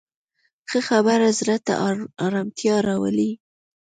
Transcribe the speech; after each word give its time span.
ښه 0.69 0.79
خبره 0.87 1.27
زړه 1.39 1.57
ته 1.65 1.73
ارامتیا 2.25 2.75
راولي 2.87 3.31